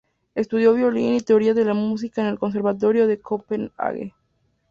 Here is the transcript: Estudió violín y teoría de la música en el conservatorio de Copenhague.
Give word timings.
Estudió 0.33 0.73
violín 0.73 1.13
y 1.13 1.19
teoría 1.19 1.53
de 1.53 1.63
la 1.63 1.75
música 1.75 2.21
en 2.21 2.27
el 2.29 2.39
conservatorio 2.39 3.05
de 3.05 3.19
Copenhague. 3.19 4.15